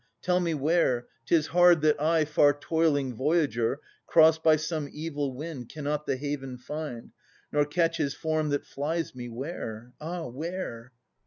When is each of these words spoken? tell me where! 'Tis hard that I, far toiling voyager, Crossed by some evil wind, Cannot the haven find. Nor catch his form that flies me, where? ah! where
tell 0.23 0.39
me 0.39 0.51
where! 0.55 1.05
'Tis 1.27 1.45
hard 1.45 1.81
that 1.81 2.01
I, 2.01 2.25
far 2.25 2.53
toiling 2.59 3.13
voyager, 3.13 3.79
Crossed 4.07 4.41
by 4.41 4.55
some 4.55 4.89
evil 4.91 5.35
wind, 5.35 5.69
Cannot 5.69 6.07
the 6.07 6.17
haven 6.17 6.57
find. 6.57 7.11
Nor 7.51 7.65
catch 7.67 7.97
his 7.97 8.15
form 8.15 8.49
that 8.49 8.65
flies 8.65 9.13
me, 9.13 9.29
where? 9.29 9.93
ah! 10.01 10.25
where 10.27 10.91